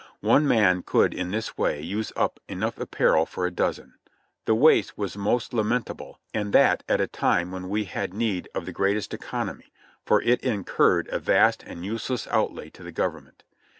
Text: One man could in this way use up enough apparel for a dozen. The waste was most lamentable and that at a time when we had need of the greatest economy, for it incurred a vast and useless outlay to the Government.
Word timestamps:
One 0.21 0.47
man 0.47 0.81
could 0.81 1.13
in 1.13 1.29
this 1.29 1.59
way 1.59 1.79
use 1.79 2.11
up 2.15 2.39
enough 2.47 2.79
apparel 2.79 3.27
for 3.27 3.45
a 3.45 3.51
dozen. 3.51 3.99
The 4.45 4.55
waste 4.55 4.97
was 4.97 5.15
most 5.15 5.53
lamentable 5.53 6.19
and 6.33 6.53
that 6.53 6.83
at 6.89 6.99
a 6.99 7.05
time 7.05 7.51
when 7.51 7.69
we 7.69 7.83
had 7.83 8.11
need 8.11 8.49
of 8.55 8.65
the 8.65 8.73
greatest 8.73 9.13
economy, 9.13 9.71
for 10.03 10.19
it 10.23 10.41
incurred 10.41 11.07
a 11.11 11.19
vast 11.19 11.61
and 11.61 11.85
useless 11.85 12.25
outlay 12.31 12.71
to 12.71 12.81
the 12.81 12.91
Government. 12.91 13.43